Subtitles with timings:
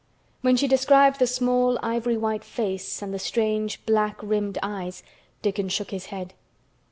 [0.41, 5.03] When she described the small ivory white face and the strange black rimmed eyes
[5.43, 6.33] Dickon shook his head.